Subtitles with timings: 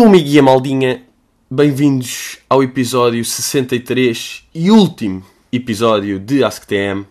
[0.00, 1.02] Como que é, maldinha?
[1.50, 7.04] Bem-vindos ao episódio 63 e último episódio de AskTM.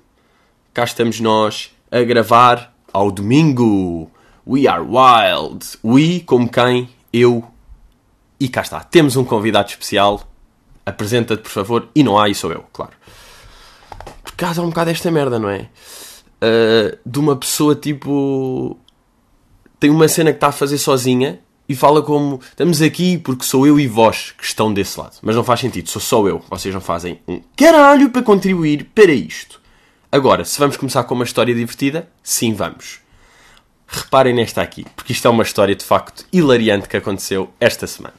[0.74, 4.10] Cá estamos nós a gravar ao domingo.
[4.48, 5.68] We are wild.
[5.86, 6.90] We, como quem?
[7.14, 7.48] Eu.
[8.40, 8.80] E cá está.
[8.80, 10.28] Temos um convidado especial.
[10.84, 11.90] Apresenta-te, por favor.
[11.94, 12.94] E não há, e sou eu, claro.
[14.24, 15.70] Por causa um bocado esta merda, não é?
[16.42, 18.80] Uh, de uma pessoa tipo.
[19.80, 23.68] Tem uma cena que está a fazer sozinha e fala como estamos aqui porque sou
[23.68, 25.18] eu e vós que estão desse lado.
[25.22, 26.44] Mas não faz sentido, sou só eu.
[26.50, 29.62] Vocês não fazem um caralho para contribuir para isto.
[30.12, 33.00] Agora, se vamos começar com uma história divertida, sim, vamos.
[33.88, 38.16] Reparem nesta aqui, porque isto é uma história de facto hilariante que aconteceu esta semana.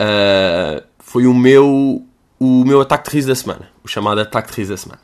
[0.00, 2.04] Uh, foi o meu,
[2.40, 3.70] o meu ataque de riso da semana.
[3.84, 5.00] O chamado ataque de riso da semana.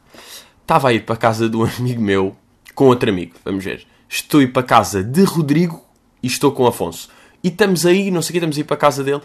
[0.60, 2.36] Estava a ir para a casa de um amigo meu
[2.74, 3.36] com outro amigo.
[3.44, 3.86] Vamos ver.
[4.08, 5.91] Estou a ir para a casa de Rodrigo
[6.22, 7.08] e estou com Afonso.
[7.42, 9.20] E estamos aí, não sei o que, estamos a ir para a casa dele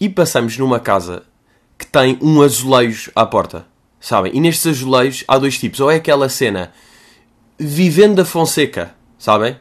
[0.00, 1.22] e passamos numa casa
[1.76, 3.66] que tem um azulejo à porta,
[4.00, 4.32] sabem?
[4.34, 5.80] E nestes azulejos há dois tipos.
[5.80, 6.72] Ou é aquela cena
[7.58, 9.56] Vivenda Fonseca, sabem?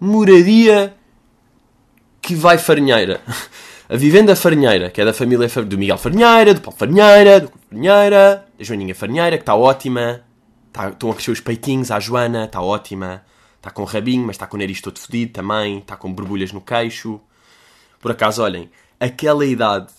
[0.00, 0.94] Moradia
[2.22, 3.20] que vai farinheira.
[3.90, 8.46] A Vivenda Farinheira, que é da família do Miguel Farinheira, do Paulo Farinheira, do Farinheira,
[8.56, 10.22] da Joaninha Farinheira, que está ótima.
[10.68, 13.24] Está, estão a crescer os peitinhos à Joana, está ótima.
[13.60, 15.80] Está com rabinho, mas está com o nariz todo fodido também.
[15.80, 17.20] Está com borbulhas no queixo.
[18.00, 19.92] Por acaso, olhem, aquela idade,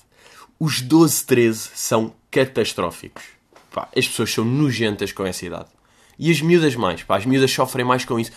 [0.59, 3.23] os 12, 13 são catastróficos.
[3.71, 5.69] Pá, as pessoas são nojentas com essa idade.
[6.17, 8.31] E as miúdas mais, pá, as miúdas sofrem mais com isso.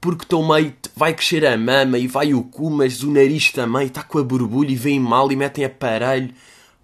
[0.00, 0.74] Porque estão meio.
[0.96, 4.24] Vai crescer a mama e vai o cu, mas o nariz também está com a
[4.24, 6.34] borbulha e vem mal e metem aparelho.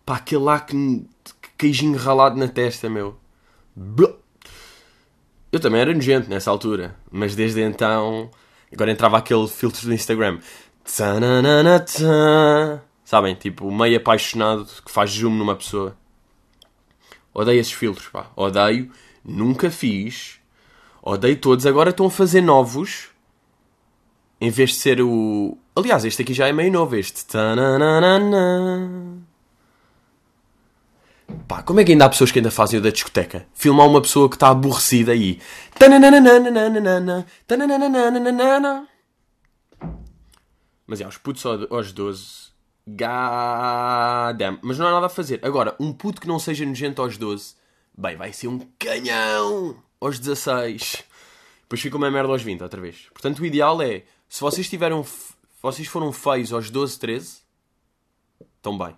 [0.07, 1.05] Pá, aquele lá que.
[1.59, 3.19] queijinho ralado na testa, meu.
[5.53, 8.31] Eu também era nojento nessa altura, mas desde então.
[8.73, 10.39] Agora entrava aquele filtro do Instagram.
[13.05, 13.35] Sabem?
[13.35, 15.97] Tipo, meio apaixonado que faz zoom numa pessoa.
[17.35, 18.31] Odeio esses filtros, pá.
[18.37, 18.91] Odeio.
[19.25, 20.39] Nunca fiz.
[21.03, 21.67] Odeio todos.
[21.67, 23.09] Agora estão a fazer novos.
[24.41, 25.59] Em vez de ser o.
[25.75, 26.97] Aliás, este aqui já é meio novo.
[26.97, 27.27] Este.
[31.47, 33.47] Pá, como é que ainda há pessoas que ainda fazem o da discoteca?
[33.55, 35.41] Filmar uma pessoa que está aborrecida aí.
[40.87, 42.51] Mas é, os putos aos 12.
[42.87, 44.59] Gadam.
[44.63, 45.41] Mas não há nada a fazer.
[45.43, 47.55] Agora, um puto que não seja nojento aos 12.
[47.97, 51.05] Bem, vai ser um canhão aos 16.
[51.63, 53.07] Depois fica uma merda aos 20 outra vez.
[53.13, 54.05] Portanto, o ideal é.
[54.29, 55.05] Se vocês tiveram.
[55.63, 57.39] Vocês foram feios aos 12, 13.
[58.57, 58.97] Estão bem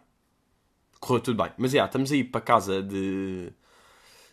[1.02, 1.52] correu tudo bem.
[1.58, 3.52] Mas, já, estamos aí para casa de,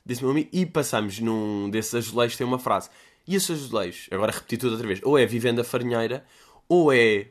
[0.05, 2.89] desse meu amigo e passamos num desses azulejos, tem uma frase.
[3.27, 6.23] E esses azulejos, agora repetir tudo outra vez, ou é vivenda farinheira,
[6.67, 7.27] ou é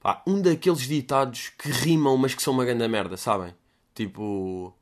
[0.00, 3.54] pá, um daqueles ditados que rimam, mas que são uma grande merda, sabem?
[3.94, 4.74] Tipo...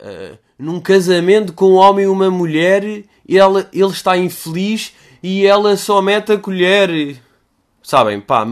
[0.00, 2.84] Uh, num casamento com um homem e uma mulher,
[3.28, 7.20] ela, ele está infeliz e ela só mete a colher.
[7.88, 8.46] Sabem, pá,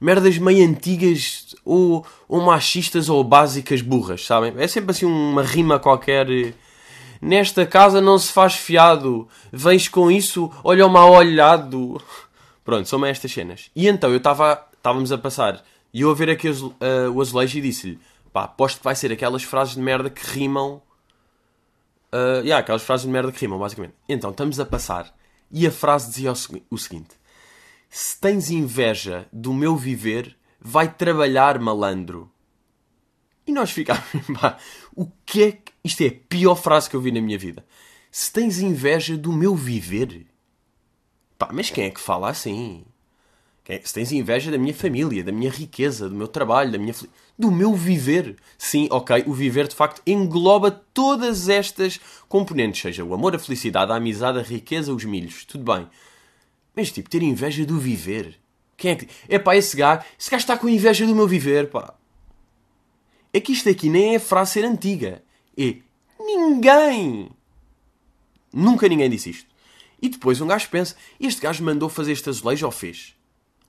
[0.00, 4.54] merdas meio antigas ou, ou machistas ou básicas burras, sabem?
[4.56, 6.26] É sempre assim uma rima qualquer.
[7.20, 12.00] Nesta casa não se faz fiado, vens com isso, olha o mal olhado.
[12.64, 13.70] Pronto, são estas cenas.
[13.76, 15.62] E então eu estava, estávamos a passar
[15.92, 16.72] e eu a ver aqui uh,
[17.12, 17.98] o azulejo e disse-lhe:
[18.32, 20.80] pá, aposto que vai ser aquelas frases de merda que rimam.
[22.10, 23.92] Uh, yeah, aquelas frases de merda que rimam, basicamente.
[24.08, 25.14] Então estamos a passar
[25.52, 26.36] e a frase dizia o,
[26.70, 27.18] o seguinte:
[27.88, 32.30] se tens inveja do meu viver, vai trabalhar, malandro.
[33.46, 34.04] E nós ficámos,
[34.40, 34.58] pá,
[34.94, 35.72] o que é que.
[35.82, 37.64] Isto é a pior frase que eu vi na minha vida.
[38.10, 40.26] Se tens inveja do meu viver.
[41.38, 42.84] Pá, mas quem é que fala assim?
[43.68, 43.80] É?
[43.84, 46.94] Se tens inveja da minha família, da minha riqueza, do meu trabalho, da minha.
[47.38, 48.36] do meu viver.
[48.56, 53.92] Sim, ok, o viver de facto engloba todas estas componentes, seja o amor, a felicidade,
[53.92, 55.44] a amizade, a riqueza, os milhos.
[55.44, 55.86] Tudo bem.
[56.78, 58.38] Mas tipo, ter inveja do viver.
[58.76, 59.08] Quem é que.
[59.28, 60.04] É pá, esse gajo.
[60.16, 61.92] Esse gajo está com inveja do meu viver, pá.
[63.32, 65.20] É que isto aqui nem é frase ser antiga.
[65.58, 65.74] É
[66.20, 67.30] ninguém.
[68.52, 69.50] Nunca ninguém disse isto.
[70.00, 73.16] E depois um gajo pensa: este gajo mandou fazer este azulejo ou fez?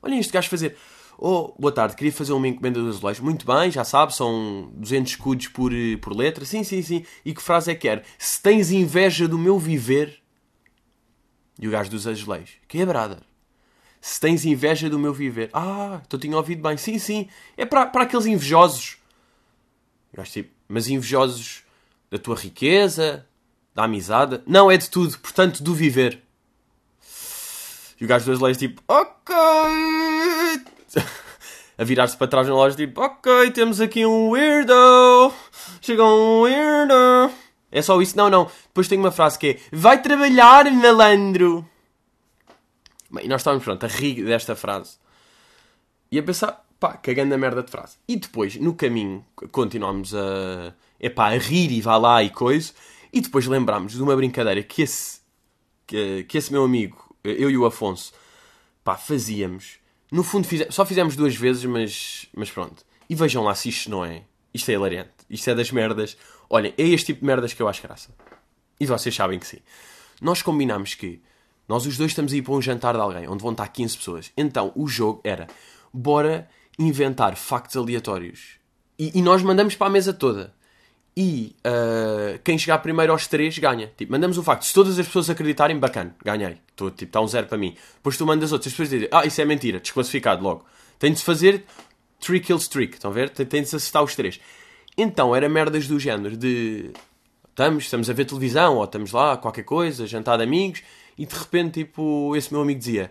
[0.04, 0.78] Olhem este gajo fazer.
[1.18, 3.24] Oh, boa tarde, queria fazer uma encomenda de azulejo.
[3.24, 6.46] Muito bem, já sabe, são 200 escudos por, por letra.
[6.46, 7.04] Sim, sim, sim.
[7.26, 8.06] E que frase é que quer?
[8.20, 10.22] Se tens inveja do meu viver,
[11.60, 12.56] e o gajo dos azulejos.
[12.68, 12.86] Que é?
[14.02, 15.50] Se tens inveja do meu viver.
[15.54, 16.78] Ah, então tinha ouvido bem.
[16.78, 17.28] Sim, sim.
[17.58, 18.98] É para, para aqueles invejosos.
[20.14, 21.64] O gajo tipo, mas invejosos
[22.10, 23.28] da tua riqueza,
[23.76, 24.42] da amizade.
[24.48, 25.18] Não, é de tudo.
[25.20, 26.22] Portanto, do viver.
[28.00, 29.36] E o gajo dos azulejos tipo, ok.
[31.78, 35.34] a virar-se para trás na loja, tipo, ok, temos aqui um weirdo,
[35.82, 37.34] chegou um weirdo.
[37.72, 38.18] É só isso?
[38.18, 38.50] Não, não.
[38.68, 41.68] Depois tem uma frase que é, vai trabalhar, malandro.
[43.12, 44.98] Bem, nós estávamos, pronto, a rir desta frase.
[46.12, 47.98] E a pensar, pá, cagando a merda de frase.
[48.08, 52.74] E depois, no caminho, continuámos a, epá, a rir e vá lá e coisa.
[53.12, 55.20] E depois lembrámos de uma brincadeira que esse,
[55.86, 58.14] que, que esse meu amigo, eu e o Afonso,
[58.84, 59.80] pá, fazíamos.
[60.12, 62.84] No fundo, fizemos, só fizemos duas vezes, mas, mas pronto.
[63.10, 64.24] E vejam lá se isto não é.
[64.54, 65.19] Isto é hilariante.
[65.30, 66.18] Isto é das merdas.
[66.50, 68.10] Olhem, é este tipo de merdas que eu acho graça.
[68.80, 69.60] E vocês sabem que sim.
[70.22, 71.22] Nós combinámos que
[71.68, 73.98] nós os dois estamos a ir para um jantar de alguém, onde vão estar 15
[73.98, 74.32] pessoas.
[74.36, 75.48] Então, o jogo era,
[75.94, 76.50] bora
[76.80, 78.58] inventar factos aleatórios.
[78.98, 80.54] E, e nós mandamos para a mesa toda.
[81.16, 83.92] E uh, quem chegar primeiro aos três ganha.
[83.96, 84.64] Tipo, mandamos o facto.
[84.64, 86.58] Se todas as pessoas acreditarem, bacana, ganhei.
[86.70, 87.76] Estou, tipo, está um zero para mim.
[87.96, 90.66] Depois tu mandas outras pessoas dizem, ah, isso é mentira, desclassificado logo.
[90.98, 91.66] Tem de se fazer
[92.20, 93.30] three kills streak, estão a ver?
[93.30, 94.40] Tem de se acertar os três.
[95.02, 96.92] Então, era merdas do género de...
[97.48, 100.84] Estamos, estamos a ver televisão, ou estamos lá, qualquer coisa, jantar de amigos,
[101.18, 103.10] e de repente, tipo, esse meu amigo dizia,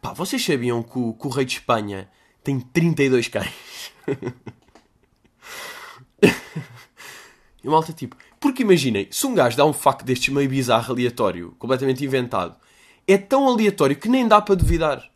[0.00, 2.08] pá, vocês sabiam que o, que o rei de Espanha
[2.42, 3.52] tem 32 cães?
[7.62, 11.56] E malta tipo, porque imaginem, se um gajo dá um facto destes meio bizarro, aleatório,
[11.58, 12.56] completamente inventado,
[13.06, 15.10] é tão aleatório que nem dá para duvidar.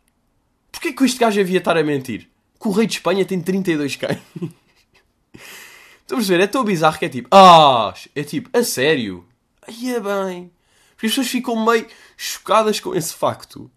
[0.69, 2.29] Porquê que este gajo havia estar a mentir?
[2.59, 4.19] Que o rei de Espanha tem 32 cães.
[6.03, 6.43] Estão a perceber?
[6.43, 9.25] É tão bizarro que é tipo, ah, é tipo, a sério?
[9.67, 10.51] Aí é bem.
[10.91, 13.71] Porque as pessoas ficam meio chocadas com esse facto.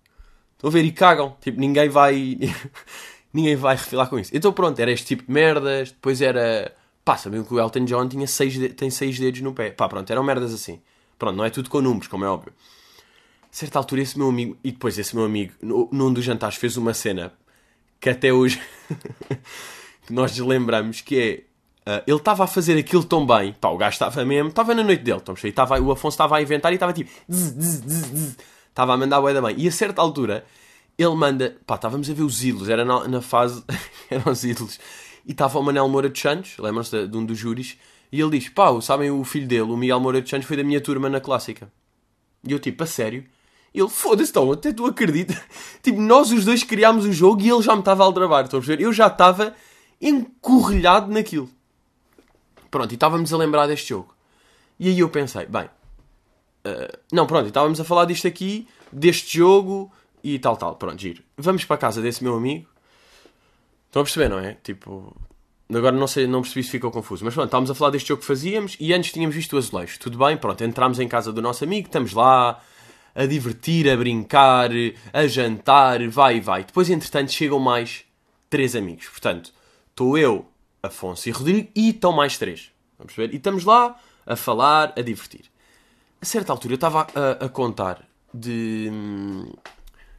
[0.52, 0.84] Estão a ver?
[0.84, 1.36] E cagam.
[1.40, 2.38] Tipo, ninguém vai.
[3.32, 4.30] ninguém vai refilar com isso.
[4.34, 5.90] Então pronto, era este tipo de merdas.
[5.90, 6.74] Depois era
[7.06, 8.68] Pá, sabiam que o Elton John tinha seis de...
[8.70, 9.70] tem seis dedos no pé.
[9.70, 10.82] Pá, pronto, eram merdas assim.
[11.16, 12.52] Pronto, não é tudo com números, como é óbvio.
[13.44, 16.76] A certa altura, esse meu amigo, e depois esse meu amigo, num dos jantares, fez
[16.76, 17.32] uma cena
[18.00, 18.60] que até hoje
[20.10, 21.44] nós lembramos que é.
[21.86, 24.82] Uh, ele estava a fazer aquilo tão bem, pá, o gajo estava mesmo, estava na
[24.82, 27.08] noite dele, estamos estava, o Afonso estava a inventar e estava tipo,
[28.68, 29.54] estava a mandar a da bem.
[29.56, 30.44] E a certa altura,
[30.98, 33.62] ele manda, pá, estávamos a ver os ídolos, era na, na fase,
[34.10, 34.80] eram os ídolos,
[35.24, 37.78] e estava o Manel Moura de Santos, lembram-se de, de, um dos júris,
[38.10, 40.64] e ele diz: Pá, sabem, o filho dele, o Miguel Moura de Santos, foi da
[40.64, 41.70] minha turma na clássica.
[42.44, 43.24] E eu, tipo, a sério?
[43.72, 45.36] Ele, foda-se, então, até tu acreditas?
[45.82, 48.58] tipo, nós os dois criámos o jogo e ele já me estava a aldrabar, estão
[48.58, 48.80] a ver?
[48.80, 49.54] Eu já estava
[50.00, 51.48] encorrelhado naquilo.
[52.76, 54.14] Pronto, e estávamos a lembrar deste jogo.
[54.78, 59.90] E aí eu pensei, bem, uh, não, pronto, estávamos a falar disto aqui, deste jogo
[60.22, 60.76] e tal, tal.
[60.76, 61.22] Pronto, giro.
[61.38, 62.68] Vamos para a casa desse meu amigo
[63.86, 64.58] Estão a perceber, não é?
[64.62, 65.16] Tipo,
[65.72, 67.24] agora não sei, não percebi se ficou confuso.
[67.24, 69.98] Mas pronto, estávamos a falar deste jogo que fazíamos e antes tínhamos visto o azulejo.
[69.98, 72.62] Tudo bem, pronto, entramos em casa do nosso amigo, estamos lá
[73.14, 74.68] a divertir, a brincar,
[75.14, 76.64] a jantar, vai e vai.
[76.64, 78.04] Depois, entretanto, chegam mais
[78.50, 79.08] três amigos.
[79.08, 79.50] Portanto,
[79.88, 80.46] estou eu,
[80.86, 82.70] Afonso e Rodrigo e estão mais três.
[82.98, 83.32] Vamos ver?
[83.32, 85.44] E estamos lá a falar, a divertir.
[86.20, 88.02] A certa altura eu estava a, a contar
[88.32, 88.90] de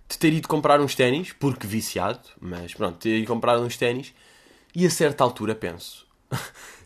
[0.07, 4.13] de ter ido comprar uns ténis, porque viciado, mas pronto, ter ido comprar uns ténis,
[4.73, 6.07] e a certa altura penso,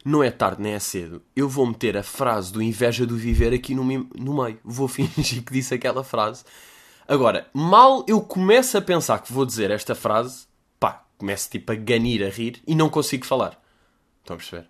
[0.04, 3.54] não é tarde nem é cedo, eu vou meter a frase do inveja do viver
[3.54, 6.44] aqui no, no meio, vou fingir que disse aquela frase.
[7.08, 10.46] Agora, mal eu começo a pensar que vou dizer esta frase,
[10.80, 13.61] pá, começo tipo a ganir, a rir, e não consigo falar.
[14.22, 14.68] Estão a perceber?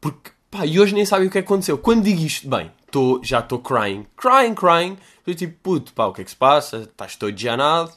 [0.00, 1.76] Porque, pá, e hoje nem sabem o que é aconteceu.
[1.78, 6.12] Quando digo isto, bem, tô, já estou crying, crying, crying, eu tipo, puto, pá, o
[6.12, 6.78] que é que se passa?
[6.78, 7.92] Estás todo janado?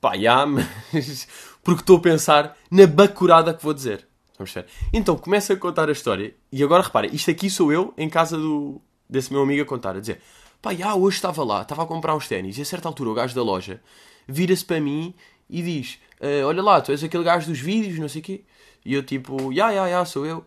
[0.00, 1.28] Pá, já, mas...
[1.62, 4.06] Porque estou a pensar na bacurada que vou dizer.
[4.38, 4.66] Vamos ver.
[4.92, 6.34] Então, começa a contar a história.
[6.52, 9.96] E agora, repara, isto aqui sou eu em casa do, desse meu amigo a contar.
[9.96, 10.20] A dizer,
[10.62, 12.56] pá, já, hoje estava lá, estava a comprar uns ténis.
[12.58, 13.80] E a certa altura o gajo da loja
[14.28, 15.14] vira-se para mim
[15.48, 18.44] e diz, uh, olha lá, tu és aquele gajo dos vídeos, não sei o quê.
[18.86, 20.38] E eu tipo, já, já, já, sou eu.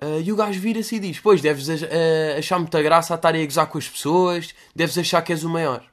[0.00, 3.34] Uh, e o gajo vira-se e diz: Pois, deves uh, achar muita graça a estar
[3.34, 5.84] a gozar com as pessoas, deves achar que és o maior.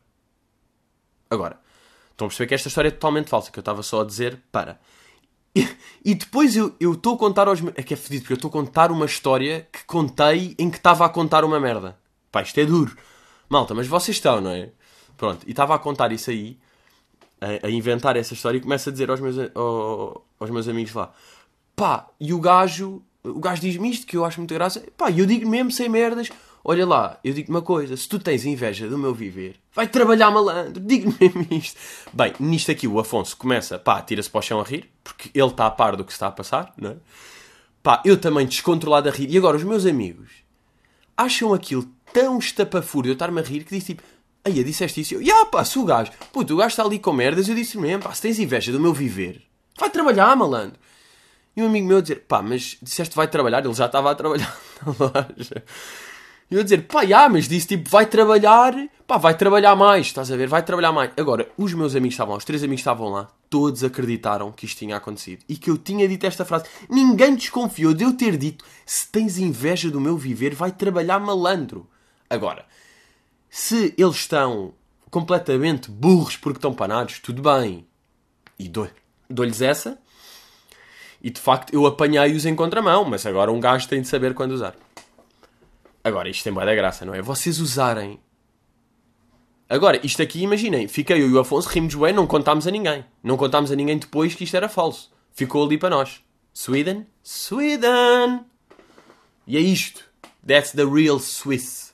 [1.29, 1.59] Agora,
[2.11, 4.41] estão a perceber que esta história é totalmente falsa, que eu estava só a dizer
[4.51, 4.79] para.
[5.53, 5.67] E,
[6.03, 7.59] e depois eu estou a contar aos.
[7.75, 10.77] É que é fedido, porque eu estou a contar uma história que contei em que
[10.77, 11.97] estava a contar uma merda.
[12.31, 12.95] Pá, isto é duro.
[13.49, 14.71] Malta, mas vocês estão, não é?
[15.17, 16.57] Pronto, e estava a contar isso aí,
[17.39, 20.93] a, a, inventar essa história, e começo a dizer aos meus, ao, aos meus amigos
[20.93, 21.13] lá:
[21.75, 24.83] Pá, e o gajo o gajo diz-me isto que eu acho muita graça.
[24.97, 26.29] Pá, eu digo mesmo sem merdas.
[26.65, 30.29] Olha lá, eu digo-te uma coisa: se tu tens inveja do meu viver, vai trabalhar
[30.29, 31.79] malandro, digo-me mesmo isto.
[32.11, 35.47] Bem, nisto aqui o Afonso começa, pá, tira-se para o chão a rir, porque ele
[35.47, 36.95] está a par do que está a passar, não é?
[37.81, 39.29] Pá, eu também descontrolado a rir.
[39.29, 40.31] E agora os meus amigos
[41.15, 44.01] acham aquilo tão estapafúrdio eu estar-me a rir que diz tipo,
[44.43, 45.21] aí disseste isso?
[45.21, 47.55] E eu, ah, pá, se o gajo, puto, o gajo está ali com merdas, eu
[47.55, 49.41] disse mesmo, pá, se tens inveja do meu viver,
[49.77, 50.79] vai trabalhar, malandro.
[51.55, 53.63] E um amigo meu dizer, pá, mas disseste vai trabalhar?
[53.63, 55.63] Ele já estava a trabalhar na loja.
[56.49, 58.73] E eu dizer, pá, já, mas disse tipo, vai trabalhar,
[59.07, 60.47] pá, vai trabalhar mais, estás a ver?
[60.47, 61.11] Vai trabalhar mais.
[61.17, 64.79] Agora, os meus amigos estavam lá, os três amigos estavam lá, todos acreditaram que isto
[64.79, 65.43] tinha acontecido.
[65.47, 66.65] E que eu tinha dito esta frase.
[66.89, 71.87] Ninguém desconfiou de eu ter dito, se tens inveja do meu viver, vai trabalhar malandro.
[72.29, 72.65] Agora,
[73.49, 74.73] se eles estão
[75.09, 77.85] completamente burros porque estão panados, tudo bem.
[78.57, 78.67] E
[79.29, 79.99] dou-lhes essa.
[81.23, 84.51] E de facto eu apanhei-os em contramão, mas agora um gajo tem de saber quando
[84.51, 84.75] usar.
[86.03, 87.21] Agora, isto tem boa da graça, não é?
[87.21, 88.19] Vocês usarem.
[89.69, 93.05] Agora, isto aqui, imaginem, fiquei eu e o Afonso, rimos bem, não contámos a ninguém.
[93.23, 95.11] Não contámos a ninguém depois que isto era falso.
[95.31, 96.21] Ficou ali para nós.
[96.53, 97.07] Sweden?
[97.23, 98.41] Sweden!
[99.47, 100.03] E é isto.
[100.45, 101.93] That's the real Swiss.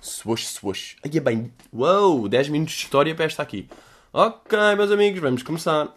[0.00, 0.96] Swoosh, swoosh.
[1.04, 1.52] Aí é bem.
[1.72, 3.68] Uou, 10 minutos de história para esta aqui.
[4.12, 5.92] Ok, meus amigos, vamos começar.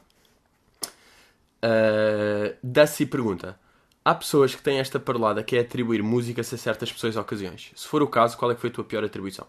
[1.66, 3.60] Uh, Dusty pergunta:
[4.04, 7.72] Há pessoas que têm esta parlada que é atribuir músicas a certas pessoas ocasiões.
[7.76, 9.48] Se for o caso, qual é que foi a tua pior atribuição?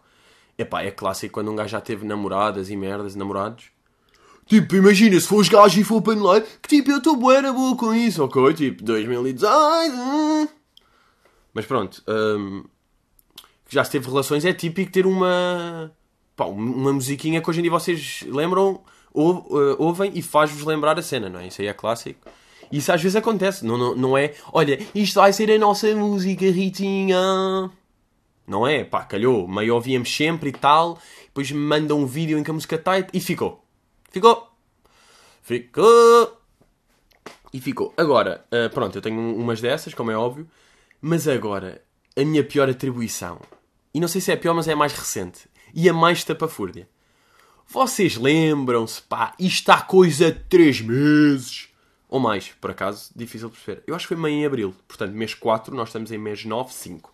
[0.57, 3.67] Epá, é clássico quando um gajo já teve namoradas e merdas, namorados.
[4.47, 7.43] Tipo, imagina se for os gajos e for para lá, que tipo, eu estou bué
[7.43, 8.55] boa com isso, ok?
[8.55, 10.49] Tipo, 2018.
[11.53, 12.65] Mas pronto, um,
[13.69, 15.93] já se teve relações, é típico ter uma.
[16.35, 18.83] Pá, uma musiquinha que hoje em dia vocês lembram,
[19.17, 21.47] uh, ouvem e faz-vos lembrar a cena, não é?
[21.47, 22.29] Isso aí é clássico.
[22.71, 24.35] Isso às vezes acontece, não, não, não é?
[24.53, 27.71] Olha, isto vai ser a nossa música, Ritinha.
[28.47, 28.85] Não é?
[28.85, 29.49] Pá, calhou.
[29.49, 30.99] Meio ouvíamos sempre e tal.
[31.27, 33.65] Depois manda um vídeo em que a música está e ficou.
[34.11, 34.49] Ficou.
[35.43, 36.41] Ficou.
[37.53, 37.93] E ficou.
[37.97, 40.49] Agora, uh, pronto, eu tenho umas dessas, como é óbvio.
[41.01, 41.83] Mas agora,
[42.17, 43.41] a minha pior atribuição.
[43.93, 45.49] E não sei se é pior, mas é a mais recente.
[45.75, 46.89] E a mais tapafúrdia.
[47.69, 51.69] Vocês lembram-se, pá, isto há coisa de 3 meses.
[52.09, 53.83] Ou mais, por acaso, difícil de perceber.
[53.87, 54.75] Eu acho que foi meio em abril.
[54.87, 57.13] Portanto, mês 4, nós estamos em mês 9, 5.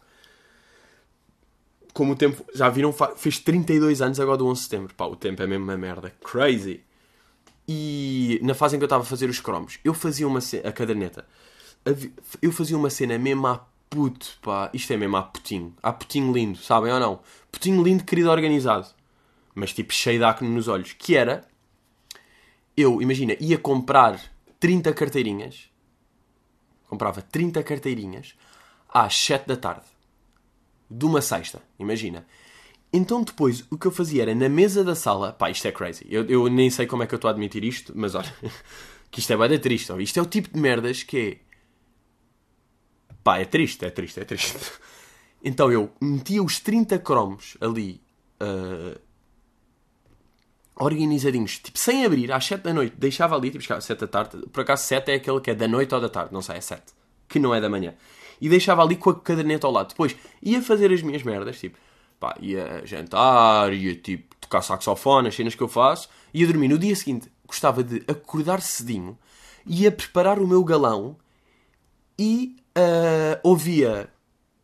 [1.95, 2.45] Como o tempo.
[2.55, 2.95] Já viram?
[3.17, 4.95] Fez 32 anos agora do 11 de setembro.
[4.95, 6.15] Pá, o tempo é mesmo uma merda.
[6.23, 6.83] Crazy.
[7.67, 10.69] E na fase em que eu estava a fazer os cromos, eu fazia uma cena.
[10.69, 11.27] A caderneta.
[12.41, 14.71] Eu fazia uma cena mesmo a puto, pá.
[14.75, 15.75] Isto é mesmo a putinho.
[15.83, 17.21] A putinho lindo, sabem ou não?
[17.51, 18.89] Putinho lindo, querido, organizado.
[19.55, 20.93] Mas tipo cheio de acne nos olhos.
[20.93, 21.47] Que era.
[22.77, 24.21] Eu, imagina, ia comprar
[24.59, 25.71] 30 carteirinhas.
[26.89, 28.35] Comprava 30 carteirinhas
[28.89, 29.87] às 7 da tarde.
[30.91, 32.27] De uma sexta, imagina.
[32.93, 35.33] Então depois o que eu fazia era na mesa da sala.
[35.33, 36.07] Pá, isto é crazy.
[36.09, 38.33] Eu, eu nem sei como é que eu estou a admitir isto, mas olha.
[39.11, 39.93] que isto é bem triste.
[39.93, 40.01] Ó.
[40.01, 41.53] Isto é o tipo de merdas que é.
[43.23, 44.57] Pá, é triste, é triste, é triste.
[45.45, 48.01] Então eu metia os 30 cromos ali.
[48.41, 48.97] Uh,
[50.83, 54.47] organizadinhos, tipo, sem abrir, às 7 da noite, deixava ali, tipo, às 7 da tarde,
[54.53, 56.61] por acaso 7 é aquele que é da noite ou da tarde, não sei, é
[56.61, 56.83] 7,
[57.29, 57.95] que não é da manhã,
[58.41, 59.91] e deixava ali com a caderneta ao lado.
[59.91, 61.79] Depois ia fazer as minhas merdas, tipo,
[62.19, 66.69] pá, ia jantar, ia tipo, tocar saxofone, as cenas que eu faço, ia dormir.
[66.69, 69.19] No dia seguinte, gostava de acordar cedinho,
[69.67, 71.17] ia preparar o meu galão
[72.19, 74.09] e uh, ouvia.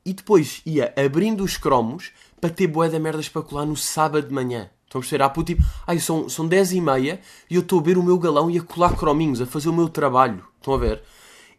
[0.05, 4.27] E depois ia abrindo os cromos para ter boé da merdas para colar no sábado
[4.27, 4.71] de manhã.
[4.88, 5.23] Estão a perceber?
[5.23, 8.18] Há tipo, ai, são, são 10 e meia e eu estou a ver o meu
[8.18, 10.42] galão e a colar crominhos, a fazer o meu trabalho.
[10.57, 11.02] Estão a ver?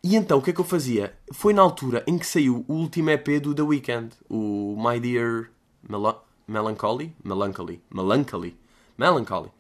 [0.04, 1.16] E então, o que é que eu fazia?
[1.32, 5.52] Foi na altura em que saiu o último EP do The Weeknd, o My Dear
[5.88, 7.16] Mel Melancholy?
[7.24, 7.84] Melancholy.
[7.94, 8.58] Melancholy.
[8.98, 9.52] Melancholy.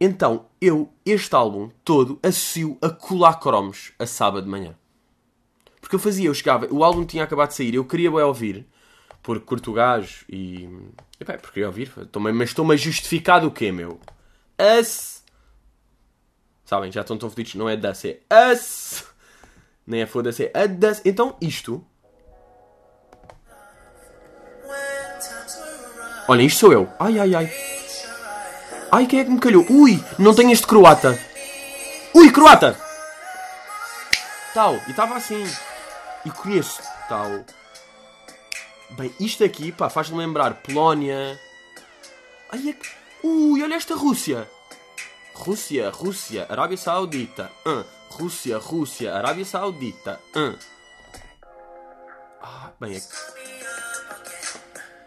[0.00, 4.74] Então, eu, este álbum todo, associo a colar cromos a sábado de manhã.
[5.82, 8.66] Porque eu fazia, eu chegava, o álbum tinha acabado de sair, eu queria ouvir,
[9.24, 10.68] porque curto o gajo e.
[11.18, 11.90] Epá, porque queria ouvir,
[12.34, 13.98] mas estou-me a justificar do quê, meu?
[14.58, 15.24] As.
[16.66, 19.04] Sabem, já estão tão fodidos, não é das, é as.
[19.86, 20.64] Nem é foda-se, é a.
[21.06, 21.82] Então, isto.
[26.28, 26.92] Olha, isto sou eu.
[26.98, 27.52] Ai, ai, ai.
[28.92, 29.64] Ai, quem é que me calhou?
[29.70, 31.18] Ui, não tenho este croata.
[32.14, 32.78] Ui, croata!
[34.52, 35.44] Tal, e estava assim.
[36.24, 37.44] E conheço tal.
[38.90, 41.40] Bem, isto aqui, pá, faz-me lembrar Polónia.
[42.50, 42.88] Ai, é que...
[43.22, 44.48] Ui, olha esta Rússia.
[45.34, 47.50] Rússia, Rússia, Arábia Saudita.
[48.10, 50.20] Rússia, Rússia, Arábia Saudita.
[52.40, 53.06] Ah, bem, é que...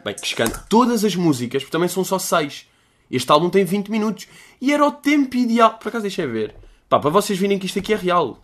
[0.04, 0.64] Bem, que escândalo.
[0.68, 2.68] Todas as músicas, porque também são só seis.
[3.10, 4.28] Este álbum tem 20 minutos.
[4.60, 5.78] E era o tempo ideal.
[5.78, 6.56] Por acaso, deixa eu ver.
[6.90, 8.44] Pá, para vocês virem que isto aqui é real.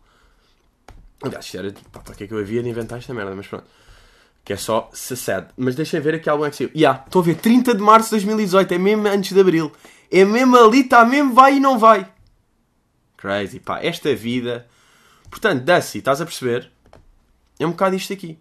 [1.22, 1.74] Aliás, era...
[1.92, 3.36] Pá, para que é que eu havia de inventar esta merda?
[3.36, 3.66] Mas pronto
[4.44, 5.48] que é só Seced.
[5.56, 6.72] Mas deixem ver aqui álbum é que saiu.
[6.76, 9.72] Yeah, estou a ver, 30 de março de 2018, é mesmo antes de Abril.
[10.12, 12.12] É mesmo ali, está mesmo, vai e não vai.
[13.18, 14.68] Crazy, pá, esta vida.
[15.30, 16.70] Portanto, Dusty, estás a perceber?
[17.58, 18.38] É um bocado isto aqui.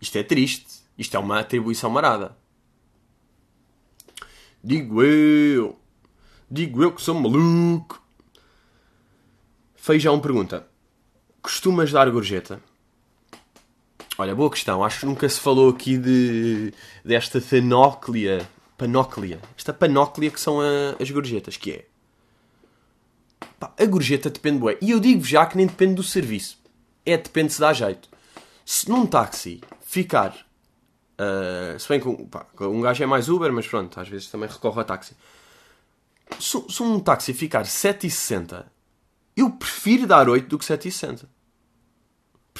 [0.00, 0.80] Isto é triste.
[0.98, 2.36] Isto é uma atribuição marada.
[4.62, 5.78] Digo eu.
[6.50, 8.02] Digo eu que sou maluco.
[9.74, 10.68] Feijão pergunta:
[11.40, 12.60] Costumas dar gorjeta?
[14.20, 14.84] Olha, boa questão.
[14.84, 18.46] Acho que nunca se falou aqui de desta panóclia.
[18.76, 19.40] Panóclia.
[19.56, 21.86] Esta panóclia que são a, as gorjetas, que é.
[23.58, 24.76] Pá, a gorjeta depende, bué.
[24.82, 26.58] E eu digo já que nem depende do serviço.
[27.06, 28.10] É depende se dá jeito.
[28.62, 30.36] Se num táxi ficar.
[31.18, 34.50] Uh, se bem que pá, um gajo é mais Uber, mas pronto, às vezes também
[34.50, 35.16] recorre a táxi.
[36.38, 38.66] Se, se um táxi ficar 7,60,
[39.34, 41.24] eu prefiro dar 8 do que 7,60.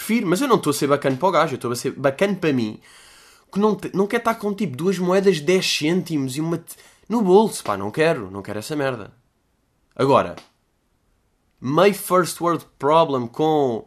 [0.01, 1.91] Prefiro, mas eu não estou a ser bacana para o gajo, eu estou a ser
[1.91, 2.81] bacana para mim.
[3.53, 6.59] Que não, te, não quer estar com tipo duas moedas de 10 cêntimos e uma.
[7.07, 9.13] no bolso, pá, não quero, não quero essa merda.
[9.95, 10.37] Agora,
[11.61, 13.85] meio first world problem com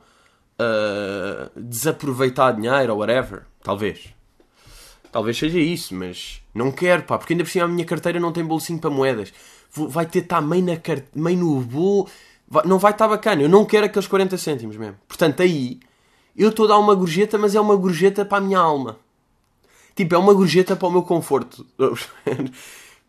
[0.60, 4.14] uh, desaproveitar dinheiro ou whatever, talvez.
[5.12, 8.32] Talvez seja isso, mas não quero, pá, porque ainda por cima a minha carteira não
[8.32, 9.34] tem bolsinho para moedas.
[9.72, 11.06] Vai ter estar meio, na cart...
[11.16, 12.08] meio no bolo,
[12.66, 13.42] não vai estar bacana.
[13.42, 14.98] Eu não quero aqueles 40 cêntimos mesmo.
[15.08, 15.80] Portanto, aí
[16.36, 18.98] eu estou a dar uma gorjeta, mas é uma gorjeta para a minha alma.
[19.96, 21.66] Tipo, é uma gorjeta para o meu conforto.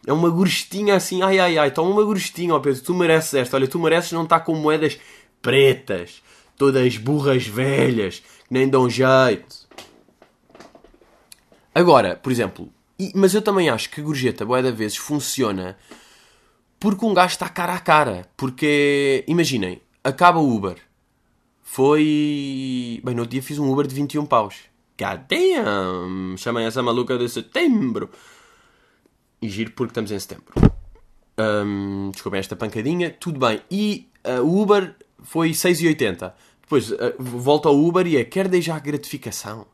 [0.06, 3.56] É uma gorjestinha assim, ai ai ai, toma uma gorjestinha, ó Pedro, tu mereces esta.
[3.56, 4.98] Olha, tu mereces não estar com moedas
[5.40, 6.22] pretas,
[6.58, 9.66] todas burras velhas, que nem dão jeito.
[11.74, 15.78] Agora, por exemplo, e, mas eu também acho que gorjeta, boa da vezes, funciona
[16.84, 18.28] porque um gajo está cara a cara.
[18.36, 20.76] Porque, imaginem, acaba o Uber.
[21.64, 23.00] Foi.
[23.02, 24.54] Bem, no outro dia fiz um Uber de 21 paus.
[24.96, 26.36] God damn!
[26.36, 28.10] Chamem essa maluca de setembro.
[29.42, 30.52] E giro porque estamos em setembro.
[31.36, 33.10] Um, desculpem esta pancadinha.
[33.10, 33.60] Tudo bem.
[33.70, 36.32] E uh, o Uber foi 6,80.
[36.60, 39.66] Depois uh, volta ao Uber e é: quer deixar gratificação?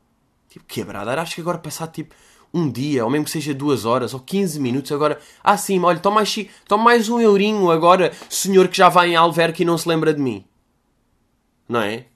[0.49, 1.21] Tipo, quebrada.
[1.21, 2.15] Acho que agora passar tipo
[2.55, 6.01] um dia, ou mesmo que seja duas horas, ou 15 minutos, agora, ah sim, olha,
[6.01, 9.79] toma mais, toma mais um eurinho agora, senhor que já vai em Alverca e não
[9.79, 10.45] se lembra de mim.
[11.71, 12.07] Não é?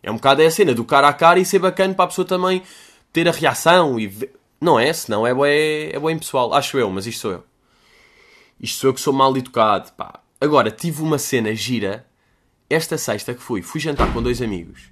[0.00, 2.24] É um bocado a cena do cara a cara e ser bacana para a pessoa
[2.24, 2.62] também
[3.12, 4.32] ter a reação e ver...
[4.60, 4.92] Não é?
[4.92, 6.54] Senão é bué, é bué pessoal.
[6.54, 7.44] Acho eu, mas isto sou eu.
[8.60, 10.20] Isto sou eu que sou mal educado, pá.
[10.40, 12.06] Agora, tive uma cena gira
[12.68, 13.62] esta sexta que fui.
[13.62, 14.82] Fui jantar com dois amigos.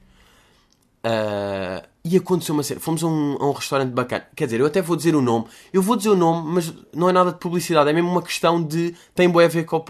[1.05, 2.81] Uh, e aconteceu uma cena.
[2.81, 4.27] Fomos a um, a um, restaurante bacana.
[4.35, 5.47] Quer dizer, eu até vou dizer o nome.
[5.73, 7.89] Eu vou dizer o nome, mas não é nada de publicidade.
[7.89, 8.97] É mesmo uma questão de.
[9.15, 9.85] Tem boé a ver com o.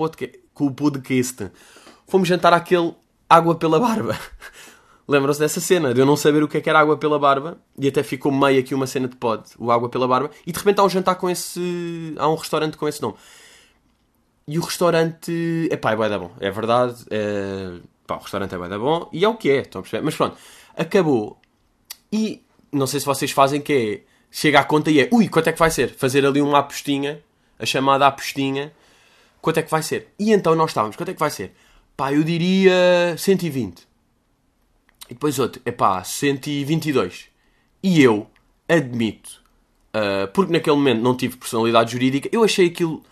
[0.52, 1.50] Com o podcast.
[2.06, 2.94] Fomos jantar aquele
[3.28, 4.18] água pela barba.
[5.08, 7.58] Lembram-se dessa cena, de eu não saber o que, é que era água pela barba,
[7.78, 10.58] e até ficou meio aqui uma cena de pod, o água pela barba, e de
[10.58, 12.14] repente há um jantar com esse.
[12.18, 13.14] há um restaurante com esse nome.
[14.46, 15.68] E o restaurante.
[15.70, 17.04] é pá, é bué bom, é verdade.
[17.10, 17.78] É...
[18.06, 20.04] Pá, o restaurante é bué bom, e é o que é, estão a perceber?
[20.04, 20.36] Mas pronto,
[20.76, 21.38] acabou.
[22.12, 24.12] E não sei se vocês fazem que é.
[24.30, 25.08] chega à conta e é.
[25.10, 25.88] ui, quanto é que vai ser?
[25.88, 27.22] Fazer ali uma apostinha,
[27.58, 28.72] a chamada apostinha,
[29.40, 30.12] quanto é que vai ser?
[30.18, 31.54] E então nós estávamos, quanto é que vai ser?
[31.98, 33.80] Pá, eu diria 120.
[35.10, 37.24] E depois outro, é pá, 122.
[37.82, 38.30] E eu
[38.68, 39.42] admito,
[39.92, 43.02] uh, porque naquele momento não tive personalidade jurídica, eu achei aquilo,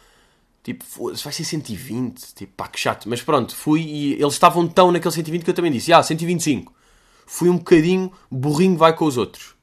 [0.62, 3.08] tipo, vai ser 120, tipo, pá, que chato.
[3.08, 6.72] Mas pronto, fui e eles estavam tão naquele 120 que eu também disse, ah, 125.
[7.26, 9.56] Fui um bocadinho, burrinho vai com os outros.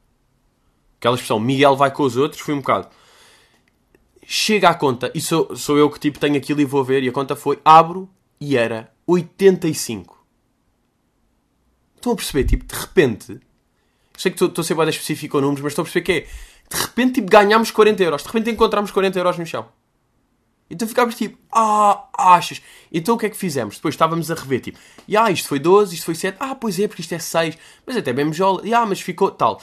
[0.97, 2.89] Aquela expressão, Miguel vai com os outros, fui um bocado.
[4.25, 7.07] Chega à conta, e sou, sou eu que tipo tenho aquilo e vou ver, e
[7.07, 10.25] a conta foi, abro, e era 85.
[11.95, 12.43] Estão a perceber?
[12.45, 13.39] Tipo, de repente.
[14.17, 16.75] Sei que estou a ser bem específico com números, mas estou a perceber que é.
[16.75, 18.21] De repente, tipo, ganhámos 40 euros.
[18.21, 19.67] De repente encontramos 40 euros no chão.
[20.69, 22.61] Então ficámos tipo, ah, achas?
[22.91, 23.75] Então o que é que fizemos?
[23.75, 24.79] Depois estávamos a rever, tipo,
[25.17, 27.95] ah, isto foi 12, isto foi 7, ah, pois é, porque isto é 6, mas
[27.95, 29.61] até bem mejola, ah, mas ficou tal.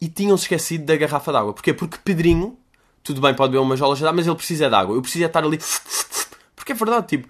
[0.00, 1.52] E tinham-se esquecido da garrafa d'água.
[1.52, 1.72] Porquê?
[1.72, 2.58] Porque Pedrinho,
[3.04, 4.96] tudo bem, pode beber uma jola já, mas ele precisa de água.
[4.96, 5.58] Eu preciso é estar ali,
[6.56, 7.28] porque é verdade, tipo,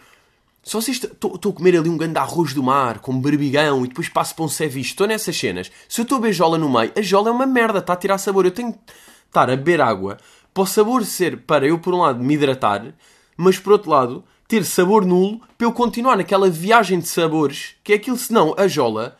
[0.62, 4.08] se vocês estou a comer ali um grande arroz do mar com berbigão e depois
[4.08, 5.72] passo para um ceviche, estou nessas cenas.
[5.88, 7.96] Se eu estou a beber jola no meio, a jola é uma merda, está a
[7.96, 8.44] tirar sabor.
[8.44, 8.78] Eu tenho que
[9.26, 10.18] estar a beber água
[10.54, 12.94] para o sabor ser para eu, por um lado, me hidratar,
[13.36, 17.92] mas por outro lado, ter sabor nulo para eu continuar naquela viagem de sabores que
[17.92, 19.16] é aquilo, senão a jola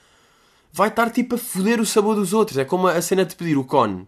[0.73, 2.59] vai estar tipo a foder o sabor dos outros.
[2.59, 4.07] É como a cena de pedir o cone.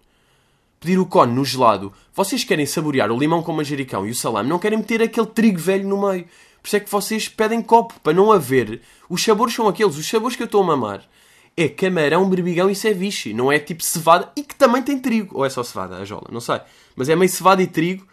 [0.78, 1.92] Pedir o cone no gelado.
[2.14, 5.58] Vocês querem saborear o limão com manjericão e o salame, não querem meter aquele trigo
[5.58, 6.26] velho no meio.
[6.64, 8.80] Por isso é que vocês pedem copo, para não haver.
[9.06, 9.98] Os sabores são aqueles.
[9.98, 11.06] Os sabores que eu estou a mamar
[11.54, 13.34] é camarão, berbigão e ceviche.
[13.34, 15.36] Não é tipo cevada e que também tem trigo.
[15.36, 16.58] Ou é só cevada, a jola, não sei.
[16.96, 18.08] Mas é meio cevada e trigo.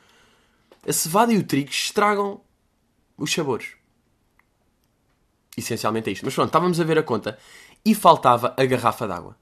[0.85, 2.41] A cevada e o trigo estragam
[3.17, 3.69] os sabores.
[5.55, 6.25] Essencialmente é isto.
[6.25, 7.39] Mas pronto, estávamos a ver a conta.
[7.85, 9.37] e faltava a garrafa d'água.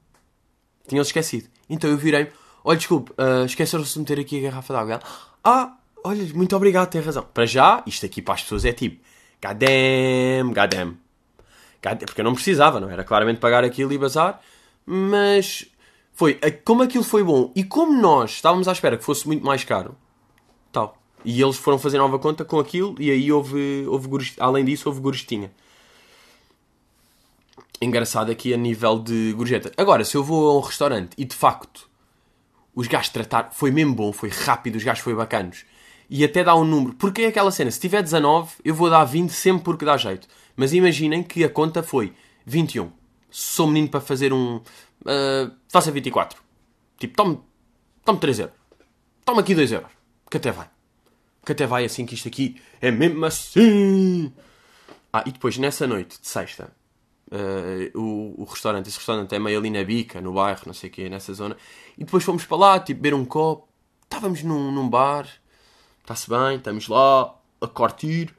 [0.88, 1.50] Tinham esquecido.
[1.68, 2.30] Então eu virei-me,
[2.64, 5.00] olha, desculpe, uh, esqueceram-se de meter aqui a garrafa d'água.
[5.44, 7.26] Ah, olha, muito obrigado, tem razão.
[7.34, 9.04] Para já, isto aqui para as pessoas é tipo,
[9.42, 10.98] goddamn, goddamn.
[11.82, 14.42] Porque eu não precisava, não era claramente pagar aquilo e bazar,
[14.86, 15.66] mas
[16.14, 19.64] foi como aquilo foi bom e como nós estávamos à espera que fosse muito mais
[19.64, 19.96] caro,
[20.72, 20.98] tal.
[21.24, 24.10] E eles foram fazer nova conta com aquilo e aí houve, houve
[24.40, 25.52] além disso, houve gorjestinha.
[27.82, 29.72] Engraçado aqui a nível de gorjeta.
[29.78, 31.90] Agora, se eu vou a um restaurante e de facto
[32.76, 35.64] os gajos tratar foi mesmo bom, foi rápido, os gajos foi bacanos
[36.10, 39.04] e até dá um número, porque é aquela cena, se tiver 19, eu vou dar
[39.06, 40.28] 20 sempre porque dá jeito.
[40.56, 42.14] Mas imaginem que a conta foi
[42.46, 42.92] 21.
[43.30, 44.58] Sou menino para fazer um.
[44.58, 46.42] Uh, faça 24.
[46.98, 47.40] Tipo, tome,
[48.04, 48.56] tome 3 euros.
[49.24, 49.92] Toma aqui 2 euros.
[50.30, 50.68] Que até vai.
[51.46, 54.34] Que até vai assim que isto aqui é mesmo assim.
[55.14, 56.72] Ah, e depois nessa noite de sexta,
[57.32, 60.90] uh, o, o, restaurante, esse restaurante é meio ali na bica, no bairro, não sei
[60.90, 61.56] o quê, nessa zona.
[61.98, 63.68] E depois fomos para lá, tipo, beber um copo.
[64.04, 65.28] Estávamos num, num bar,
[66.10, 68.34] está-se bem, estamos lá a curtir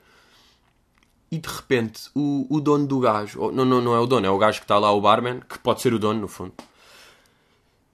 [1.30, 4.30] e de repente o, o dono do gajo, não, não, não é o dono, é
[4.30, 6.52] o gajo que está lá, o barman, que pode ser o dono no fundo.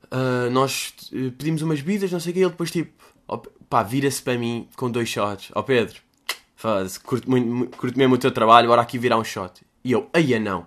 [0.04, 3.82] Uh, nós eh, pedimos umas bebidas, não sei o que, ele depois tipo, oh, pá,
[3.82, 5.50] vira-se para mim com dois shots.
[5.54, 6.00] Ó oh, Pedro,
[6.54, 9.60] faz, curto, muito, curto mesmo o teu trabalho, bora aqui virar um shot.
[9.84, 10.66] E eu, aia não.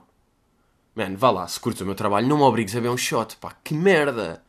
[0.93, 3.37] Mano, vá lá, se curto o meu trabalho, não me obrigues a ver um shot,
[3.37, 4.43] pá, que merda.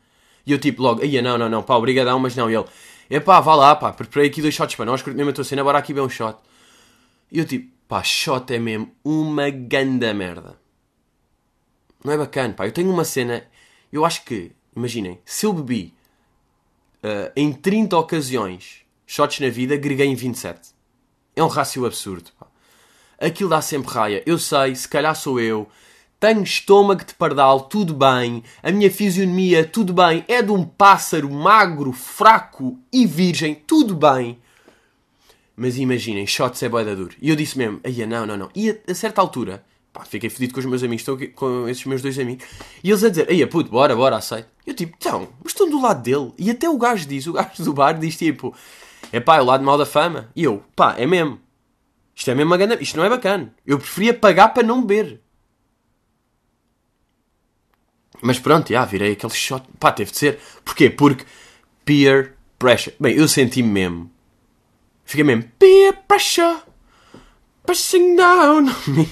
[0.45, 2.51] E eu tipo logo, aia não, não, não, pá, obrigadão, mas não.
[2.51, 2.65] E ele,
[3.15, 5.63] epá, vá lá, pá, preparei aqui dois shots para nós, curto mesmo a tua cena,
[5.63, 6.37] bora aqui ver um shot.
[7.31, 10.57] E eu tipo, Pá, shot é mesmo uma ganda merda.
[12.01, 12.65] Não é bacana, pá.
[12.65, 13.45] Eu tenho uma cena.
[13.91, 15.93] Eu acho que, imaginem, se eu bebi
[17.03, 20.69] uh, em 30 ocasiões shots na vida, agreguei em 27.
[21.35, 22.47] É um rácio absurdo, pá.
[23.19, 24.23] Aquilo dá sempre raia.
[24.25, 25.67] Eu sei, se calhar sou eu.
[26.21, 28.43] Tenho estômago de pardal, tudo bem.
[28.61, 30.23] A minha fisionomia, tudo bem.
[30.27, 34.37] É de um pássaro magro, fraco e virgem, tudo bem.
[35.55, 37.15] Mas imaginem, shots é boeda duro.
[37.19, 38.49] E eu disse mesmo, aí não, não, não.
[38.53, 41.67] E a, a, certa altura, pá, fiquei fedido com os meus amigos, estou aqui, com
[41.67, 42.45] esses meus dois amigos,
[42.83, 44.47] e eles a dizer, aí puto, bora, bora, aceito.
[44.63, 46.31] Eu tipo, então, mas estão do lado dele.
[46.37, 48.55] E até o gajo diz, o gajo do bar diz tipo,
[49.11, 50.29] é pá, é o lado mal da fama.
[50.35, 51.39] E eu, pá, é mesmo.
[52.15, 52.83] Isto é mesmo uma grande...
[52.83, 53.51] Isto não é bacana.
[53.65, 55.19] Eu preferia pagar para não beber.
[58.21, 59.63] Mas pronto, já, virei aquele shot.
[59.79, 60.39] Pá, teve de ser.
[60.63, 60.89] Porquê?
[60.89, 61.25] Porque
[61.83, 62.95] peer pressure.
[62.99, 64.11] Bem, eu senti-me mesmo
[65.11, 66.61] Fica mesmo peer pressure
[67.65, 69.09] pressing down on me,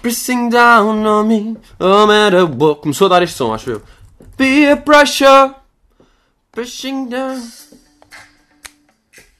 [0.00, 2.46] pressing down on me, no matter.
[2.80, 3.82] Começou a dar este som, acho eu.
[4.36, 5.52] Peer pressure
[6.52, 7.42] pressing down.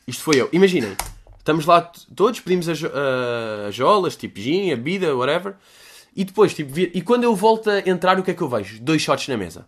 [0.08, 0.48] Isto foi eu.
[0.52, 0.96] Imaginem,
[1.38, 1.82] estamos lá
[2.16, 5.54] todos, pedimos as, uh, jolas, tipo gin, a bebida, whatever.
[6.14, 8.80] E depois, tipo, e quando eu volto a entrar, o que é que eu vejo?
[8.82, 9.66] Dois shots na mesa.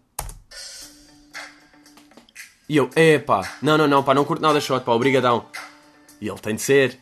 [2.68, 5.46] E eu, epá, não, não, não, pá, não curto nada shot, pá, obrigadão.
[6.20, 6.98] E ele tem de ser.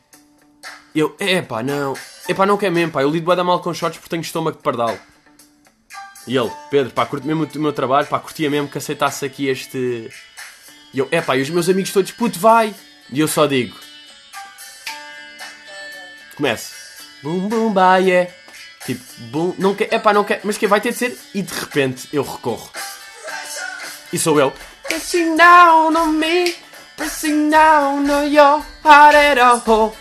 [0.94, 1.94] Eu, epá, não.
[2.28, 3.02] Epá, não quer mesmo, pá.
[3.02, 4.96] Eu lido bem da mal com shots porque tenho estômago de pardal.
[6.26, 9.48] E ele, Pedro, pá, curto mesmo o meu trabalho, pá, curtia mesmo que aceitasse aqui
[9.48, 10.10] este.
[10.92, 12.74] E eu, epá, e os meus amigos todos, puto, vai!
[13.10, 13.76] E eu só digo.
[16.36, 16.74] Comece.
[17.22, 18.41] Bum, bum, bye, yeah.
[18.84, 21.18] Tipo, bum, não quer, epá, não quer, mas que vai ter de ser?
[21.34, 22.70] E de repente eu recorro.
[24.12, 24.52] E sou eu.
[24.88, 26.54] Pushing down on me.
[26.96, 29.94] Pressing down on your heart at all.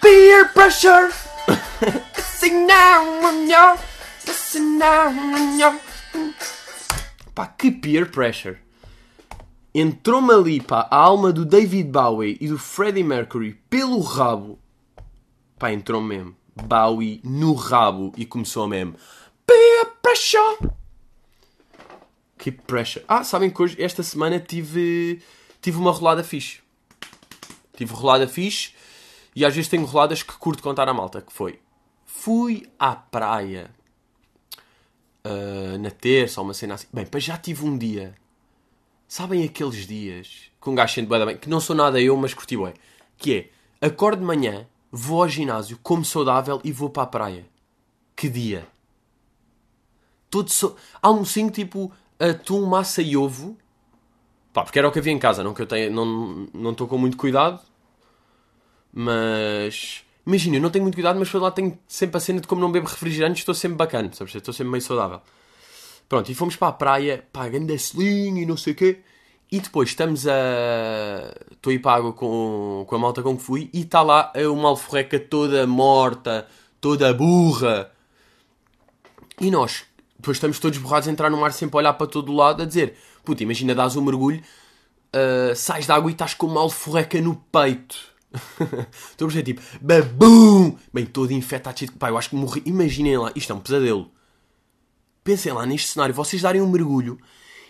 [0.00, 1.10] Peer pressure.
[2.12, 3.78] Pressing down on your.
[4.24, 5.80] Pressing down on your.
[7.34, 8.58] Pá, que peer pressure.
[9.74, 14.58] Entrou-me ali, pá, a alma do David Bowie e do Freddie Mercury pelo rabo.
[15.58, 16.36] Pá, entrou mesmo.
[16.54, 18.94] Bowie no rabo e começou mesmo.
[19.46, 20.70] Peer pressure.
[22.36, 23.04] Que pressure.
[23.08, 25.22] Ah, sabem que hoje, esta semana tive
[25.60, 26.60] tive uma rolada fixe.
[27.76, 28.72] Tive rolada fixe
[29.34, 31.60] e às vezes tenho roladas que curto contar à malta, que foi...
[32.04, 33.70] Fui à praia
[35.24, 36.86] uh, na terça uma cena assim.
[36.92, 38.14] Bem, já tive um dia.
[39.08, 42.56] Sabem aqueles dias que um gajo sente bem, que não sou nada eu, mas curti
[42.56, 42.74] bem.
[43.16, 47.46] Que é, acordo de manhã, vou ao ginásio, como saudável e vou para a praia.
[48.14, 48.68] Que dia!
[50.30, 50.76] Todo so...
[51.00, 53.56] Almocinho tipo atum, massa e ovo
[54.52, 56.98] Pá, porque era o que havia em casa, não que eu tenha, não estou com
[56.98, 57.58] muito cuidado,
[58.92, 62.60] mas imagina, eu não tenho muito cuidado, mas lá tenho sempre a cena de como
[62.60, 64.34] não bebo refrigerantes, estou sempre bacana, sabes?
[64.34, 65.22] Estou sempre meio saudável.
[66.06, 69.00] Pronto, e fomos para a praia, pá, grande e não sei o quê.
[69.52, 70.32] E depois estamos a.
[71.50, 74.32] Estou aí para a água com, com a malta com que fui e está lá
[74.50, 76.48] uma alforreca toda morta,
[76.80, 77.92] toda burra.
[79.38, 79.84] E nós,
[80.18, 82.64] depois estamos todos borrados a entrar no mar sempre a olhar para todo lado a
[82.64, 84.40] dizer: Puta, imagina, dás um mergulho,
[85.14, 87.98] uh, sais da água e estás com uma alforreca no peito.
[89.10, 90.78] Estou a perceber, tipo, babum!
[90.94, 91.92] Bem, todo infectado, de...
[91.92, 92.62] Pá, eu acho que morri.
[92.64, 94.10] Imaginem lá, isto é um pesadelo.
[95.22, 97.18] Pensem lá neste cenário, vocês darem um mergulho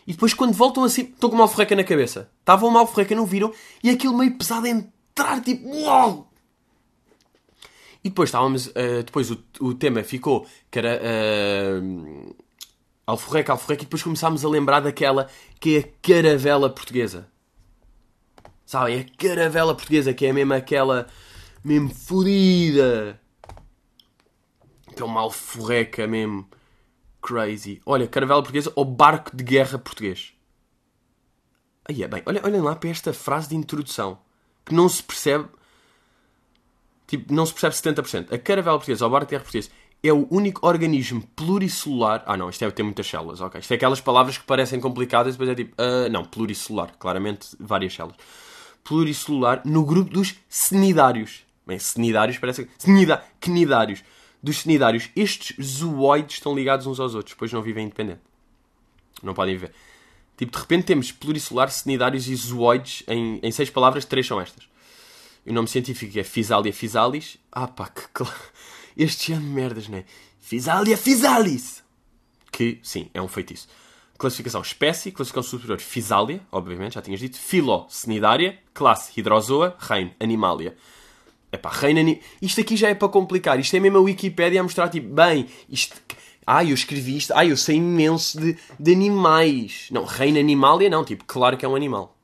[0.07, 2.31] e depois quando voltam assim, estão com uma alforreca na cabeça.
[2.41, 3.53] Estavam uma alforreca, não viram?
[3.83, 6.31] E aquilo meio pesado a entrar, tipo, uau!
[8.05, 12.35] E depois estávamos, uh, depois o, o tema ficou que era uh,
[13.07, 15.29] alforreca, alforreca, e depois começámos a lembrar daquela
[15.61, 17.29] que é a caravela portuguesa.
[18.67, 19.01] Sabem?
[19.01, 21.07] A caravela portuguesa, que é mesmo aquela,
[21.63, 23.21] mesmo fodida.
[24.97, 26.49] Que é uma alforreca mesmo
[27.23, 27.81] crazy.
[27.87, 30.35] Olha, caravela portuguesa ou barco de guerra português.
[31.89, 34.19] Aí é bem, olhem, olhem lá para esta frase de introdução
[34.65, 35.49] que não se percebe
[37.13, 38.33] Tipo, não se percebe 70%.
[38.33, 39.71] A caravela portuguesa, ou barco de guerra português,
[40.03, 42.23] é o único organismo pluricelular.
[42.25, 43.61] Ah, não, isto deve ter muitas células, ok.
[43.61, 45.75] Isto é aquelas palavras que parecem complicadas e depois é tipo.
[45.75, 48.17] Uh, não, pluricelular, claramente várias células.
[48.83, 51.43] Pluricelular no grupo dos cnidários.
[51.67, 52.65] Bem, cnidários parece.
[52.79, 53.23] Cnida...
[53.39, 54.03] Cnidários.
[54.43, 55.09] Dos cnidários.
[55.15, 58.21] Estes zooides estão ligados uns aos outros, depois não vivem independente.
[59.23, 59.73] Não podem viver.
[60.37, 64.69] Tipo, de repente temos pluricelular, cnidários e zooides em, em seis palavras, três são estas.
[65.45, 67.39] E o nome científico é Physalia physalis.
[67.51, 68.35] Ah pá, que claro.
[68.97, 70.05] Este ano de merdas, não é?
[70.41, 71.83] Physalia physalis.
[72.51, 73.67] Que, sim, é um feitiço.
[74.19, 77.39] Classificação espécie, classificação superior Physalia, obviamente, já tinhas dito.
[77.39, 78.59] Filo, cnidária.
[78.75, 79.77] Classe, hidrozoa.
[79.81, 80.77] Reino, animalia.
[81.53, 82.19] Epá, reino anim...
[82.41, 83.61] Isto aqui já é para complicar.
[83.61, 86.01] Isto é mesmo a Wikipédia a mostrar, tipo, bem, isto...
[86.47, 87.33] Ah, eu escrevi isto.
[87.37, 89.89] Ah, eu sei imenso de, de animais.
[89.93, 91.05] Não, reino animalia não.
[91.05, 92.17] Tipo, claro que é um animal.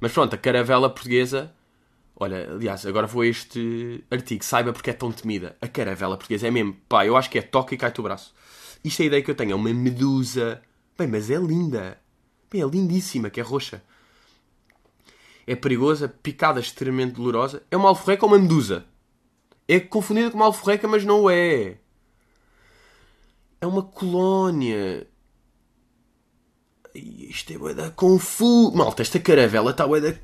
[0.00, 1.54] Mas pronto, a caravela portuguesa.
[2.16, 4.44] Olha, aliás, agora vou a este artigo.
[4.44, 5.56] Saiba porque é tão temida.
[5.60, 6.76] A caravela portuguesa é mesmo.
[6.88, 8.34] Pá, eu acho que é toca e cai-te o braço.
[8.82, 9.52] Isto é a ideia que eu tenho.
[9.52, 10.60] É uma medusa.
[10.98, 11.98] Bem, mas é linda.
[12.50, 13.82] Bem, é lindíssima, que é roxa.
[15.46, 17.62] É perigosa, picada extremamente dolorosa.
[17.70, 18.84] É uma alforreca ou uma medusa?
[19.68, 21.76] É confundida com uma alforreca, mas não é.
[23.60, 25.06] É uma colónia.
[26.94, 28.76] Isto é bué da confuso.
[28.76, 30.14] Malta, esta caravela está bué da...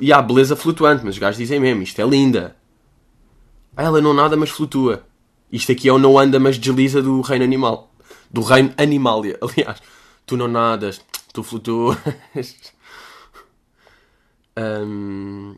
[0.00, 2.56] E há beleza flutuante, mas os gajos dizem mesmo, isto é linda.
[3.76, 5.04] Ela não nada, mas flutua.
[5.50, 7.92] Isto aqui é o não anda, mas desliza do reino animal.
[8.30, 9.82] Do reino animalia, aliás.
[10.24, 11.00] Tu não nadas,
[11.32, 11.98] tu flutuas.
[14.58, 15.56] Um...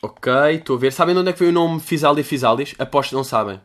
[0.00, 0.92] Ok, estou a ver.
[0.92, 2.74] Sabem de onde é que veio o nome Fisalia Fisalis?
[2.78, 3.60] Aposto que não sabem.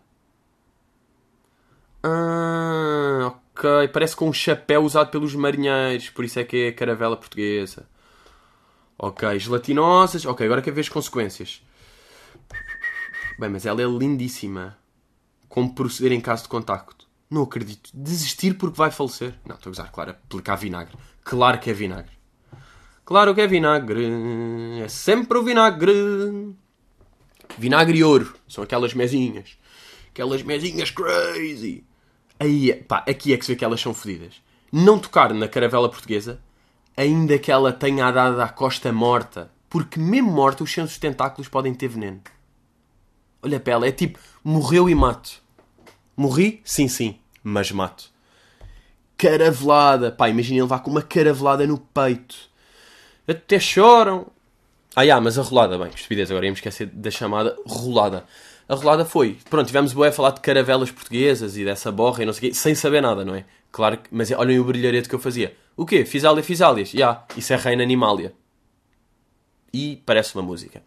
[2.03, 3.87] Ah, ok.
[3.87, 7.87] Parece com um chapéu usado pelos marinheiros, por isso é que é caravela portuguesa.
[8.97, 10.25] Ok, gelatinosas.
[10.25, 11.63] Ok, agora quer ver as consequências.
[13.39, 14.77] Bem, mas ela é lindíssima.
[15.49, 17.07] Como proceder em caso de contacto?
[17.29, 17.89] Não acredito.
[17.93, 19.33] Desistir porque vai falecer?
[19.45, 20.95] Não, estou a usar, claro, aplicar vinagre.
[21.23, 22.16] Claro que é vinagre.
[23.07, 24.05] Claro que é vinagre.
[24.83, 26.53] É sempre o vinagre.
[27.57, 28.35] Vinagre e ouro.
[28.49, 29.57] São aquelas mesinhas.
[30.09, 31.85] Aquelas mesinhas crazy.
[32.37, 34.41] Aí, pá, aqui é que se vê que elas são fodidas.
[34.73, 36.41] Não tocar na caravela portuguesa,
[36.97, 39.49] ainda que ela tenha dado à costa morta.
[39.69, 42.19] Porque mesmo morta, os seus tentáculos podem ter veneno.
[43.41, 45.41] Olha para ela, é tipo, morreu e mato.
[46.17, 46.59] Morri?
[46.65, 48.11] Sim, sim, mas mato.
[49.17, 50.11] Caravelada.
[50.11, 52.56] Pá, imagina levar com uma caravelada no peito.
[53.27, 54.27] Até choram.
[54.95, 58.25] Ah, yeah, mas a rolada, bem, estupidez, agora íamos esquecer da chamada rolada
[58.69, 59.37] a rolada foi.
[59.49, 62.51] Pronto, tivemos boé a falar de caravelas portuguesas e dessa borra e não sei o
[62.51, 63.45] quê, sem saber nada, não é?
[63.71, 65.55] Claro que, mas olhem o brilharete que eu fazia.
[65.75, 66.03] O quê?
[66.03, 66.89] Fisália, Fisálias?
[66.89, 68.33] Já, yeah, isso é Reina Animália.
[69.73, 70.81] E parece uma música.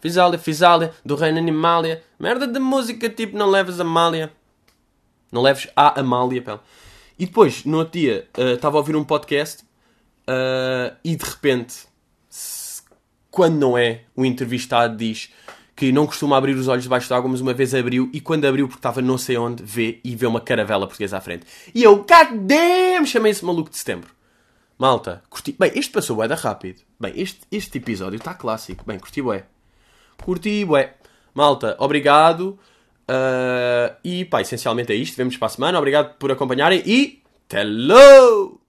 [0.00, 2.02] Fisália, Fisália, do Reino Animália.
[2.18, 4.32] Merda de música, tipo, não leves a Amália.
[5.32, 6.62] Não leves a Amália, pela.
[7.18, 9.64] E depois, no outro dia, uh, estava a ouvir um podcast
[10.28, 11.74] uh, e de repente,
[12.28, 12.82] se,
[13.30, 15.30] quando não é, o entrevistado diz
[15.74, 18.66] que não costuma abrir os olhos debaixo d'água, mas uma vez abriu e quando abriu,
[18.66, 21.46] porque estava não sei onde, vê e vê uma caravela portuguesa à frente.
[21.74, 24.16] E eu, god damn, chamei esse maluco de setembro.
[24.78, 25.54] Malta, curti.
[25.58, 26.80] Bem, este passou bué da rápido.
[27.00, 28.84] Bem, este, este episódio está clássico.
[28.86, 29.44] Bem, curti bué.
[30.22, 30.94] Curti bué.
[31.34, 32.58] Malta, obrigado.
[33.08, 35.16] Uh, e pá, essencialmente é isto.
[35.16, 35.78] Vemos para a semana.
[35.78, 37.22] Obrigado por acompanharem e.
[37.50, 38.60] Hello!